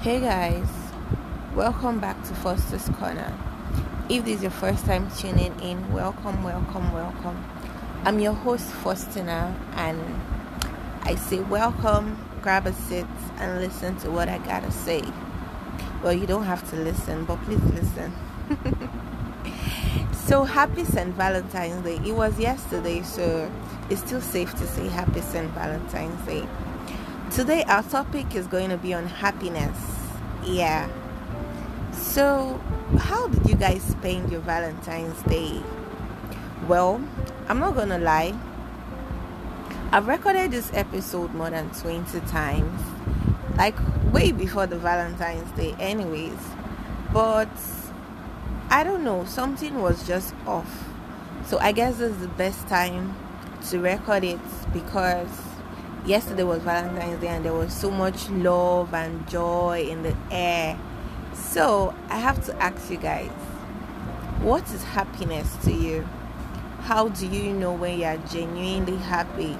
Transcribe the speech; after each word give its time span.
Hey 0.00 0.20
guys, 0.20 0.68
welcome 1.56 1.98
back 1.98 2.22
to 2.22 2.34
Foster's 2.34 2.88
Corner. 3.00 3.36
If 4.08 4.24
this 4.24 4.36
is 4.36 4.42
your 4.42 4.52
first 4.52 4.84
time 4.84 5.10
tuning 5.10 5.58
in, 5.58 5.92
welcome, 5.92 6.44
welcome, 6.44 6.92
welcome. 6.92 7.44
I'm 8.04 8.20
your 8.20 8.32
host 8.32 8.70
Faustina, 8.70 9.56
and 9.74 10.00
I 11.02 11.16
say 11.16 11.40
welcome, 11.40 12.16
grab 12.42 12.68
a 12.68 12.72
seat, 12.72 13.06
and 13.38 13.60
listen 13.60 13.96
to 13.98 14.10
what 14.12 14.28
I 14.28 14.38
gotta 14.38 14.70
say. 14.70 15.02
Well, 16.00 16.12
you 16.12 16.28
don't 16.28 16.44
have 16.44 16.70
to 16.70 16.76
listen, 16.76 17.24
but 17.24 17.42
please 17.42 17.64
listen. 17.64 18.12
so, 20.12 20.44
happy 20.44 20.84
St. 20.84 21.12
Valentine's 21.16 21.82
Day. 21.82 21.98
It 22.08 22.14
was 22.14 22.38
yesterday, 22.38 23.02
so 23.02 23.50
it's 23.90 24.02
still 24.02 24.20
safe 24.20 24.54
to 24.58 24.66
say 24.68 24.86
happy 24.86 25.22
St. 25.22 25.50
Valentine's 25.54 26.24
Day. 26.24 26.46
Today, 27.30 27.62
our 27.64 27.82
topic 27.82 28.34
is 28.34 28.46
going 28.46 28.70
to 28.70 28.78
be 28.78 28.94
on 28.94 29.06
happiness. 29.06 29.78
Yeah. 30.44 30.88
So, 31.92 32.58
how 32.98 33.28
did 33.28 33.46
you 33.46 33.54
guys 33.54 33.82
spend 33.82 34.32
your 34.32 34.40
Valentine's 34.40 35.20
Day? 35.24 35.62
Well, 36.66 37.00
I'm 37.46 37.58
not 37.58 37.74
gonna 37.74 37.98
lie, 37.98 38.34
I've 39.92 40.08
recorded 40.08 40.52
this 40.52 40.70
episode 40.72 41.34
more 41.34 41.50
than 41.50 41.70
20 41.70 42.18
times, 42.20 42.80
like 43.56 43.76
way 44.10 44.32
before 44.32 44.66
the 44.66 44.78
Valentine's 44.78 45.50
Day, 45.52 45.76
anyways. 45.78 46.38
But 47.12 47.50
I 48.70 48.82
don't 48.82 49.04
know, 49.04 49.26
something 49.26 49.82
was 49.82 50.06
just 50.06 50.34
off. 50.46 50.88
So, 51.46 51.58
I 51.58 51.72
guess 51.72 51.98
this 51.98 52.10
is 52.12 52.20
the 52.20 52.28
best 52.28 52.66
time 52.68 53.14
to 53.68 53.80
record 53.80 54.24
it 54.24 54.40
because 54.72 55.28
yesterday 56.06 56.42
was 56.42 56.62
Valentine's 56.62 57.20
Day 57.20 57.28
and 57.28 57.44
there 57.44 57.54
was 57.54 57.72
so 57.72 57.90
much 57.90 58.28
love 58.30 58.94
and 58.94 59.28
joy 59.28 59.86
in 59.88 60.02
the 60.02 60.16
air. 60.30 60.78
So, 61.34 61.94
I 62.08 62.16
have 62.16 62.44
to 62.46 62.56
ask 62.62 62.90
you 62.90 62.96
guys 62.96 63.30
what 64.42 64.62
is 64.70 64.84
happiness 64.84 65.56
to 65.64 65.72
you? 65.72 66.08
How 66.82 67.08
do 67.08 67.26
you 67.26 67.52
know 67.52 67.72
when 67.72 67.98
you 67.98 68.04
are 68.04 68.16
genuinely 68.18 68.96
happy? 68.96 69.54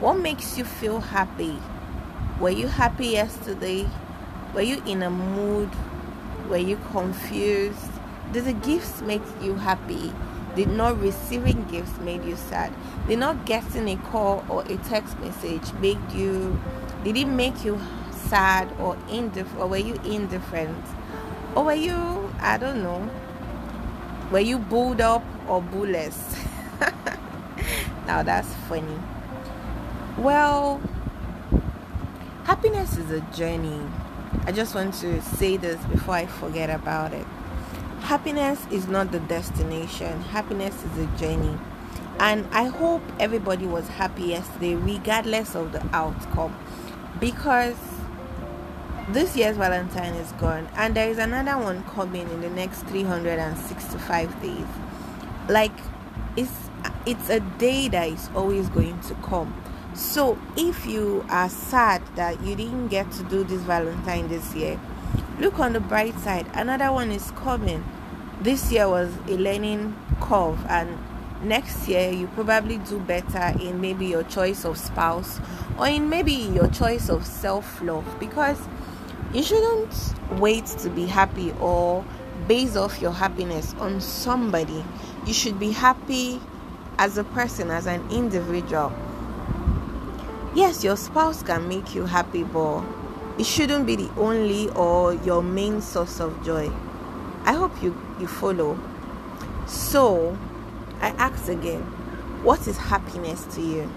What 0.00 0.14
makes 0.14 0.56
you 0.56 0.64
feel 0.64 1.00
happy? 1.00 1.58
Were 2.40 2.50
you 2.50 2.66
happy 2.66 3.08
yesterday? 3.08 3.88
Were 4.54 4.62
you 4.62 4.82
in 4.86 5.02
a 5.02 5.10
mood? 5.10 5.70
Were 6.48 6.56
you 6.56 6.78
confused? 6.90 7.90
Did 8.32 8.46
the 8.46 8.52
gifts 8.54 9.02
make 9.02 9.22
you 9.42 9.54
happy? 9.54 10.12
Did 10.56 10.70
not 10.70 10.98
receiving 11.02 11.66
gifts 11.66 11.98
made 11.98 12.24
you 12.24 12.34
sad? 12.34 12.72
Did 13.06 13.18
not 13.18 13.44
getting 13.44 13.90
a 13.90 13.96
call 13.96 14.42
or 14.48 14.62
a 14.62 14.78
text 14.78 15.20
message 15.20 15.70
make 15.74 15.98
you 16.14 16.58
did 17.04 17.14
it 17.18 17.26
make 17.26 17.62
you 17.62 17.78
sad 18.10 18.72
or 18.80 18.96
indifferent 19.10 19.60
or 19.60 19.66
were 19.66 19.76
you 19.76 19.96
indifferent? 20.02 20.82
Or 21.54 21.64
were 21.64 21.74
you 21.74 22.32
I 22.40 22.56
don't 22.56 22.82
know 22.82 23.10
were 24.32 24.40
you 24.40 24.56
bulled 24.58 25.02
up 25.02 25.22
or 25.46 25.60
bullless? 25.60 26.16
now 28.06 28.22
that's 28.22 28.48
funny. 28.66 28.98
Well 30.16 30.80
happiness 32.44 32.96
is 32.96 33.10
a 33.10 33.20
journey. 33.36 33.82
I 34.46 34.52
just 34.52 34.74
want 34.74 34.94
to 34.94 35.20
say 35.20 35.58
this 35.58 35.84
before 35.84 36.14
I 36.14 36.24
forget 36.24 36.70
about 36.70 37.12
it 37.12 37.26
happiness 38.06 38.64
is 38.70 38.86
not 38.86 39.10
the 39.10 39.18
destination, 39.18 40.20
happiness 40.20 40.76
is 40.84 40.98
a 40.98 41.06
journey. 41.18 41.58
And 42.20 42.46
I 42.52 42.66
hope 42.66 43.02
everybody 43.18 43.66
was 43.66 43.88
happy 43.88 44.26
yesterday, 44.26 44.76
regardless 44.76 45.56
of 45.56 45.72
the 45.72 45.84
outcome, 45.92 46.56
because 47.18 47.76
this 49.08 49.36
year's 49.36 49.56
Valentine 49.56 50.14
is 50.14 50.30
gone, 50.32 50.68
and 50.76 50.94
there 50.94 51.10
is 51.10 51.18
another 51.18 51.58
one 51.58 51.82
coming 51.82 52.30
in 52.30 52.42
the 52.42 52.50
next 52.50 52.82
365 52.86 54.40
days. 54.40 54.66
Like, 55.48 55.76
it's 56.36 56.70
it's 57.06 57.28
a 57.28 57.40
day 57.40 57.88
that 57.88 58.08
is 58.08 58.30
always 58.36 58.68
going 58.68 59.00
to 59.00 59.14
come. 59.16 59.52
So, 59.94 60.38
if 60.56 60.86
you 60.86 61.24
are 61.28 61.48
sad 61.48 62.02
that 62.14 62.40
you 62.44 62.54
didn't 62.54 62.88
get 62.88 63.10
to 63.12 63.24
do 63.24 63.42
this 63.42 63.62
Valentine 63.62 64.28
this 64.28 64.54
year, 64.54 64.78
look 65.40 65.58
on 65.58 65.72
the 65.72 65.80
bright 65.80 66.16
side. 66.20 66.46
Another 66.54 66.92
one 66.92 67.10
is 67.10 67.32
coming 67.32 67.84
this 68.40 68.70
year 68.70 68.88
was 68.88 69.10
a 69.28 69.36
learning 69.36 69.96
curve 70.20 70.58
and 70.68 70.98
next 71.42 71.88
year 71.88 72.10
you 72.10 72.26
probably 72.28 72.78
do 72.78 72.98
better 73.00 73.58
in 73.60 73.80
maybe 73.80 74.06
your 74.06 74.22
choice 74.24 74.64
of 74.64 74.78
spouse 74.78 75.40
or 75.78 75.86
in 75.86 76.08
maybe 76.08 76.32
your 76.32 76.68
choice 76.68 77.08
of 77.08 77.24
self-love 77.24 78.04
because 78.20 78.58
you 79.32 79.42
shouldn't 79.42 80.14
wait 80.32 80.66
to 80.66 80.90
be 80.90 81.06
happy 81.06 81.52
or 81.60 82.04
base 82.46 82.76
off 82.76 83.00
your 83.00 83.12
happiness 83.12 83.74
on 83.78 84.00
somebody. 84.00 84.84
You 85.26 85.32
should 85.32 85.58
be 85.58 85.72
happy 85.72 86.40
as 86.98 87.18
a 87.18 87.24
person 87.24 87.70
as 87.70 87.86
an 87.86 88.06
individual. 88.10 88.92
Yes 90.54 90.84
your 90.84 90.96
spouse 90.96 91.42
can 91.42 91.68
make 91.68 91.94
you 91.94 92.04
happy 92.04 92.44
but 92.44 92.82
it 93.38 93.44
shouldn't 93.44 93.86
be 93.86 93.96
the 93.96 94.10
only 94.16 94.68
or 94.70 95.14
your 95.14 95.42
main 95.42 95.80
source 95.80 96.20
of 96.20 96.44
joy 96.44 96.70
I 97.46 97.52
hope 97.52 97.80
you, 97.80 97.96
you 98.18 98.26
follow. 98.26 98.76
So, 99.66 100.36
I 101.00 101.10
ask 101.10 101.48
again, 101.48 101.82
what 102.42 102.66
is 102.66 102.76
happiness 102.76 103.44
to 103.54 103.60
you? 103.60 103.90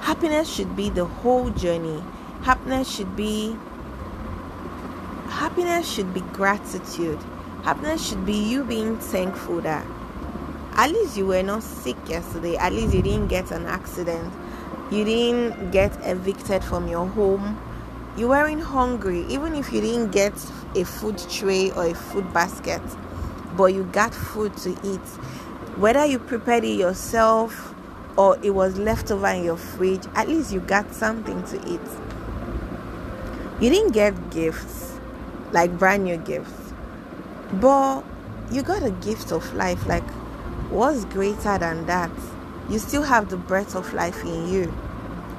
Happiness 0.00 0.48
should 0.48 0.76
be 0.76 0.90
the 0.90 1.04
whole 1.04 1.50
journey. 1.50 2.02
Happiness 2.42 2.88
should 2.88 3.16
be 3.16 3.56
happiness 5.28 5.90
should 5.90 6.14
be 6.14 6.20
gratitude. 6.32 7.18
Happiness 7.64 8.08
should 8.08 8.24
be 8.24 8.34
you 8.34 8.64
being 8.64 8.96
thankful 8.98 9.60
that 9.62 9.84
at 10.74 10.90
least 10.90 11.16
you 11.16 11.26
were 11.26 11.42
not 11.42 11.62
sick 11.62 11.96
yesterday. 12.08 12.56
At 12.56 12.72
least 12.72 12.94
you 12.94 13.02
didn't 13.02 13.28
get 13.28 13.50
an 13.50 13.66
accident. 13.66 14.32
You 14.90 15.04
didn't 15.04 15.72
get 15.72 15.92
evicted 16.06 16.62
from 16.62 16.88
your 16.88 17.06
home 17.06 17.58
you 18.20 18.28
weren't 18.28 18.60
hungry, 18.60 19.24
even 19.30 19.54
if 19.54 19.72
you 19.72 19.80
didn't 19.80 20.10
get 20.10 20.34
a 20.74 20.84
food 20.84 21.16
tray 21.30 21.70
or 21.70 21.86
a 21.86 21.94
food 21.94 22.30
basket, 22.34 22.82
but 23.56 23.72
you 23.72 23.82
got 23.84 24.14
food 24.14 24.54
to 24.58 24.72
eat. 24.84 25.00
Whether 25.78 26.04
you 26.04 26.18
prepared 26.18 26.64
it 26.64 26.78
yourself 26.78 27.74
or 28.18 28.36
it 28.42 28.50
was 28.50 28.76
left 28.78 29.10
over 29.10 29.28
in 29.28 29.44
your 29.44 29.56
fridge, 29.56 30.04
at 30.14 30.28
least 30.28 30.52
you 30.52 30.60
got 30.60 30.92
something 30.92 31.42
to 31.44 31.56
eat. 31.66 31.80
You 33.58 33.70
didn't 33.70 33.92
get 33.92 34.30
gifts, 34.30 34.98
like 35.52 35.78
brand 35.78 36.04
new 36.04 36.18
gifts, 36.18 36.74
but 37.54 38.02
you 38.52 38.60
got 38.60 38.82
a 38.82 38.90
gift 38.90 39.32
of 39.32 39.50
life. 39.54 39.86
Like, 39.86 40.08
what's 40.68 41.06
greater 41.06 41.56
than 41.56 41.86
that? 41.86 42.10
You 42.68 42.80
still 42.80 43.02
have 43.02 43.30
the 43.30 43.38
breath 43.38 43.74
of 43.74 43.94
life 43.94 44.22
in 44.24 44.46
you. 44.46 44.74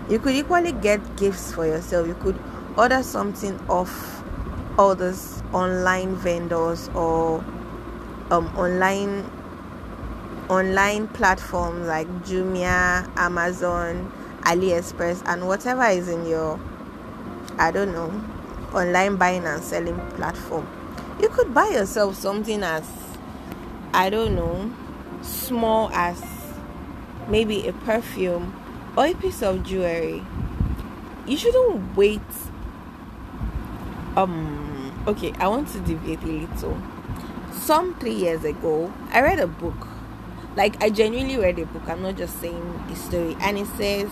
You 0.09 0.17
could 0.17 0.33
equally 0.33 0.71
get 0.71 1.15
gifts 1.15 1.53
for 1.53 1.67
yourself. 1.67 2.07
You 2.07 2.15
could 2.15 2.39
order 2.77 3.03
something 3.03 3.59
off 3.69 4.23
all 4.77 4.95
those 4.95 5.43
online 5.53 6.15
vendors 6.15 6.89
or 6.89 7.43
um, 8.31 8.47
online 8.57 9.29
online 10.49 11.07
platforms 11.09 11.87
like 11.87 12.07
Jumia, 12.23 13.09
Amazon, 13.17 14.11
AliExpress, 14.41 15.21
and 15.25 15.47
whatever 15.47 15.85
is 15.85 16.07
in 16.07 16.25
your 16.25 16.59
I 17.57 17.71
don't 17.71 17.93
know 17.93 18.09
online 18.73 19.17
buying 19.17 19.45
and 19.45 19.63
selling 19.63 19.99
platform. 20.11 20.67
You 21.21 21.29
could 21.29 21.53
buy 21.53 21.67
yourself 21.69 22.15
something 22.15 22.63
as 22.63 22.89
I 23.93 24.09
don't 24.09 24.35
know 24.35 24.71
small 25.21 25.89
as 25.91 26.21
maybe 27.27 27.67
a 27.67 27.73
perfume 27.73 28.53
or 28.97 29.05
a 29.05 29.13
piece 29.13 29.41
of 29.43 29.63
jewelry. 29.63 30.23
You 31.27 31.37
shouldn't 31.37 31.95
wait 31.95 32.21
um 34.17 35.03
okay 35.07 35.33
i 35.39 35.47
want 35.47 35.67
to 35.69 35.79
deviate 35.79 36.21
a 36.23 36.25
little. 36.25 36.77
Some 37.53 37.95
three 37.95 38.13
years 38.13 38.43
ago 38.43 38.91
i 39.11 39.21
read 39.21 39.39
a 39.39 39.47
book. 39.47 39.87
Like 40.55 40.81
i 40.83 40.89
genuinely 40.89 41.37
read 41.37 41.59
a 41.59 41.65
book. 41.65 41.83
I'm 41.87 42.01
not 42.01 42.17
just 42.17 42.39
saying 42.41 42.83
a 42.91 42.95
story. 42.95 43.37
And 43.41 43.57
it 43.57 43.67
says 43.67 44.09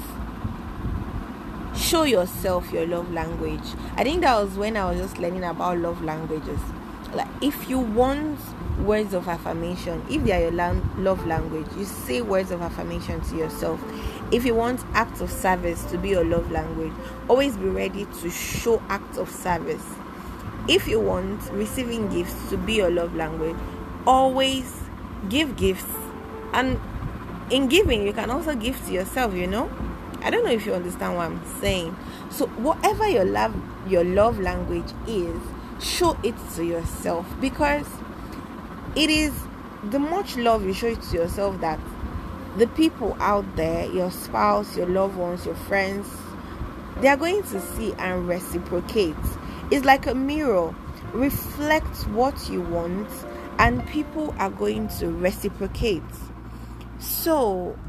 show 1.75 2.03
yourself 2.03 2.71
your 2.71 2.85
love 2.85 3.11
language. 3.11 3.73
I 3.95 4.03
think 4.03 4.21
that 4.21 4.41
was 4.41 4.55
when 4.57 4.77
i 4.77 4.89
was 4.89 4.99
just 4.99 5.17
learning 5.17 5.43
about 5.43 5.77
love 5.77 6.01
languages. 6.03 6.59
Like 7.13 7.27
if 7.41 7.69
you 7.69 7.79
want 7.79 8.39
words 8.79 9.13
of 9.13 9.27
affirmation. 9.27 10.03
If 10.09 10.23
they 10.23 10.31
are 10.33 10.51
your 10.51 10.73
love 10.97 11.25
language 11.25 11.67
you 11.77 11.85
say 11.85 12.21
words 12.21 12.51
of 12.51 12.61
affirmation 12.61 13.21
to 13.21 13.37
yourself. 13.37 13.81
If 14.31 14.45
you 14.45 14.55
want 14.55 14.83
acts 14.93 15.21
of 15.21 15.31
service 15.31 15.83
to 15.85 15.97
be 15.97 16.09
your 16.09 16.23
love 16.23 16.51
language 16.51 16.93
always 17.27 17.57
be 17.57 17.65
ready 17.67 18.05
to 18.21 18.29
show 18.29 18.81
acts 18.89 19.17
of 19.17 19.29
service. 19.29 19.83
If 20.67 20.87
you 20.87 20.99
want 20.99 21.41
receiving 21.51 22.09
gifts 22.09 22.49
to 22.49 22.57
be 22.57 22.75
your 22.75 22.91
love 22.91 23.15
language 23.15 23.55
always 24.05 24.81
give 25.29 25.55
gifts. 25.55 25.85
And 26.53 26.79
in 27.49 27.67
giving 27.67 28.05
you 28.05 28.13
can 28.13 28.29
also 28.29 28.55
give 28.55 28.83
to 28.85 28.91
yourself 28.91 29.33
you 29.33 29.47
know? 29.47 29.69
I 30.21 30.29
don't 30.29 30.43
know 30.43 30.51
if 30.51 30.65
you 30.65 30.73
understand 30.73 31.15
what 31.15 31.27
I'm 31.27 31.41
saying. 31.61 31.95
So 32.29 32.47
whatever 32.47 33.07
your 33.07 33.25
love 33.25 33.55
your 33.87 34.03
love 34.03 34.39
language 34.39 34.91
is, 35.07 35.39
show 35.81 36.17
it 36.23 36.35
to 36.55 36.63
yourself 36.65 37.25
because 37.39 37.87
it 38.99 39.09
is 39.09 39.33
the 39.91 39.97
much 39.97 40.35
love 40.35 40.65
you 40.65 40.73
show 40.73 40.87
it 40.87 41.01
to 41.01 41.15
yourself 41.15 41.61
that 41.61 41.79
the 42.57 42.67
people 42.67 43.15
out 43.21 43.45
there, 43.55 43.89
your 43.91 44.11
spouse, 44.11 44.75
your 44.75 44.87
loved 44.87 45.15
ones, 45.15 45.45
your 45.45 45.55
friends, 45.55 46.05
they 46.97 47.07
are 47.07 47.15
going 47.15 47.41
to 47.43 47.61
see 47.61 47.93
and 47.93 48.27
reciprocate. 48.27 49.15
It's 49.71 49.85
like 49.85 50.05
a 50.05 50.13
mirror. 50.13 50.75
Reflect 51.13 52.07
what 52.09 52.49
you 52.49 52.61
want, 52.61 53.09
and 53.57 53.87
people 53.87 54.35
are 54.37 54.49
going 54.49 54.89
to 54.99 55.07
reciprocate. 55.07 56.03
So, 56.99 57.79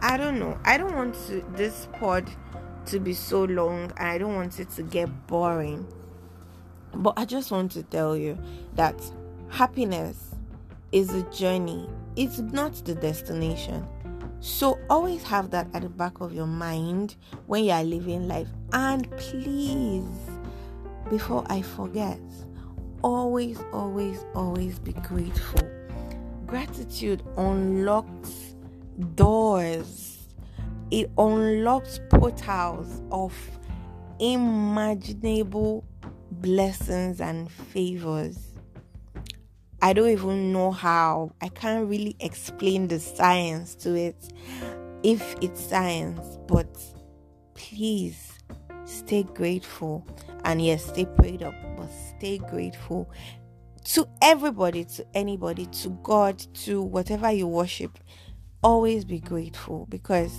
I 0.00 0.16
don't 0.16 0.38
know. 0.38 0.56
I 0.64 0.78
don't 0.78 0.94
want 0.94 1.16
to, 1.26 1.44
this 1.56 1.88
pod 1.94 2.30
to 2.86 3.00
be 3.00 3.12
so 3.12 3.42
long, 3.42 3.92
and 3.96 4.08
I 4.08 4.18
don't 4.18 4.36
want 4.36 4.60
it 4.60 4.70
to 4.70 4.84
get 4.84 5.26
boring. 5.26 5.84
But 6.94 7.14
I 7.16 7.24
just 7.24 7.50
want 7.50 7.72
to 7.72 7.82
tell 7.82 8.16
you 8.16 8.38
that 8.76 8.94
happiness 9.48 10.23
is 10.94 11.12
a 11.12 11.22
journey, 11.24 11.90
it's 12.14 12.38
not 12.38 12.72
the 12.84 12.94
destination. 12.94 13.84
So 14.38 14.78
always 14.88 15.24
have 15.24 15.50
that 15.50 15.66
at 15.74 15.82
the 15.82 15.88
back 15.88 16.20
of 16.20 16.32
your 16.32 16.46
mind 16.46 17.16
when 17.46 17.64
you 17.64 17.72
are 17.72 17.82
living 17.82 18.28
life. 18.28 18.46
And 18.72 19.10
please, 19.16 20.06
before 21.10 21.44
I 21.48 21.62
forget, 21.62 22.20
always, 23.02 23.58
always, 23.72 24.24
always 24.36 24.78
be 24.78 24.92
grateful. 24.92 25.68
Gratitude 26.46 27.24
unlocks 27.36 28.54
doors, 29.16 30.28
it 30.92 31.10
unlocks 31.18 31.98
portals 32.08 33.02
of 33.10 33.34
imaginable 34.20 35.84
blessings 36.30 37.20
and 37.20 37.50
favors. 37.50 38.53
I 39.84 39.92
don't 39.92 40.08
even 40.08 40.50
know 40.50 40.70
how. 40.70 41.32
I 41.42 41.48
can't 41.48 41.86
really 41.86 42.16
explain 42.18 42.88
the 42.88 42.98
science 42.98 43.74
to 43.74 43.94
it 43.94 44.16
if 45.02 45.36
it's 45.42 45.62
science, 45.62 46.38
but 46.48 46.66
please 47.52 48.32
stay 48.86 49.24
grateful. 49.24 50.08
And 50.46 50.64
yes, 50.64 50.86
stay 50.86 51.04
prayed 51.04 51.42
up, 51.42 51.54
but 51.76 51.90
stay 52.16 52.38
grateful 52.38 53.10
to 53.84 54.08
everybody, 54.22 54.86
to 54.86 55.06
anybody, 55.12 55.66
to 55.66 55.90
God, 56.02 56.38
to 56.64 56.80
whatever 56.80 57.30
you 57.30 57.46
worship. 57.46 57.98
Always 58.62 59.04
be 59.04 59.20
grateful 59.20 59.84
because 59.90 60.34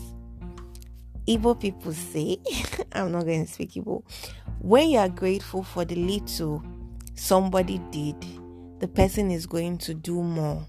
Igbo 1.28 1.60
people 1.60 1.94
say, 1.94 2.38
I'm 2.94 3.12
not 3.12 3.26
going 3.26 3.46
to 3.46 3.52
speak 3.54 3.74
Igbo, 3.74 4.02
when 4.58 4.90
you 4.90 4.98
are 4.98 5.08
grateful 5.10 5.62
for 5.62 5.86
the 5.86 5.94
little 5.98 6.64
somebody 7.14 7.80
did, 7.92 8.16
the 8.86 8.92
person 8.92 9.32
is 9.32 9.48
going 9.48 9.80
to 9.80 9.96
do 9.96 10.22
more. 10.22 10.64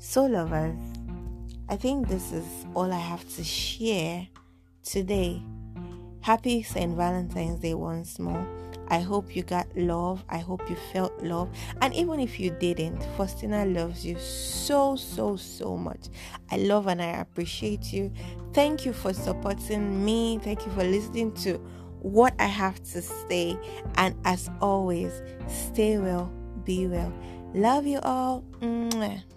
So, 0.00 0.24
lovers, 0.24 0.76
I 1.68 1.76
think 1.76 2.08
this 2.08 2.32
is 2.32 2.44
all 2.74 2.92
I 2.92 2.98
have 2.98 3.22
to 3.36 3.44
share 3.44 4.26
today. 4.82 5.40
Happy 6.20 6.64
St. 6.64 6.96
Valentine's 6.96 7.60
Day 7.60 7.74
once 7.74 8.18
more. 8.18 8.44
I 8.88 8.98
hope 8.98 9.36
you 9.36 9.44
got 9.44 9.68
love. 9.76 10.24
I 10.28 10.38
hope 10.38 10.68
you 10.68 10.74
felt 10.92 11.22
love. 11.22 11.48
And 11.80 11.94
even 11.94 12.18
if 12.18 12.40
you 12.40 12.50
didn't, 12.50 13.00
Faustina 13.16 13.64
loves 13.66 14.04
you 14.04 14.18
so, 14.18 14.96
so, 14.96 15.36
so 15.36 15.76
much. 15.76 16.08
I 16.50 16.56
love 16.56 16.88
and 16.88 17.00
I 17.00 17.20
appreciate 17.20 17.92
you. 17.92 18.12
Thank 18.52 18.84
you 18.84 18.92
for 18.92 19.12
supporting 19.12 20.04
me. 20.04 20.40
Thank 20.42 20.66
you 20.66 20.72
for 20.72 20.82
listening 20.82 21.34
to 21.44 21.58
what 22.00 22.34
I 22.40 22.46
have 22.46 22.82
to 22.82 23.00
say. 23.00 23.56
And 23.94 24.16
as 24.24 24.50
always, 24.60 25.12
stay 25.46 25.98
well 25.98 26.32
be 26.66 26.86
well. 26.86 27.12
Love 27.54 27.86
you 27.86 28.00
all. 28.02 28.44
Mwah. 28.60 29.35